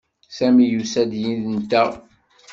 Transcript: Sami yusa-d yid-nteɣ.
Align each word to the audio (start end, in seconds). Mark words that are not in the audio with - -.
Sami 0.37 0.65
yusa-d 0.67 1.11
yid-nteɣ. 1.21 1.89